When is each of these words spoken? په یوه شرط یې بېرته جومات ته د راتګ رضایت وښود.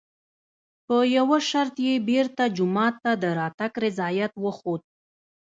په 0.87 0.97
یوه 1.17 1.37
شرط 1.49 1.75
یې 1.87 1.95
بېرته 2.09 2.43
جومات 2.57 2.95
ته 3.03 3.11
د 3.21 3.23
راتګ 3.39 3.71
رضایت 3.85 4.33
وښود. 4.43 4.81